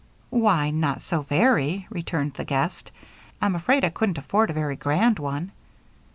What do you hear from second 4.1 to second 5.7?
afford a very grand one."